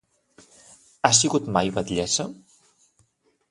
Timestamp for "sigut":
1.19-1.51